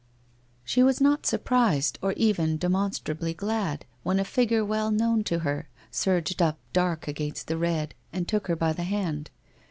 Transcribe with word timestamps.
She 0.63 0.81
was 0.81 0.99
not 0.99 1.27
surprised 1.27 1.99
or 2.01 2.13
even 2.13 2.57
demonstrably 2.57 3.35
glad, 3.35 3.85
when 4.01 4.19
a 4.19 4.25
figure 4.25 4.65
well 4.65 4.89
known 4.89 5.23
to 5.25 5.41
her, 5.45 5.69
surged 5.91 6.41
up 6.41 6.57
dark 6.73 7.07
against 7.07 7.45
the 7.45 7.55
red, 7.59 7.93
and 8.11 8.27
took 8.27 8.47
her 8.47 8.55
by 8.55 8.73
the 8.73 8.81
hand. 8.85 9.29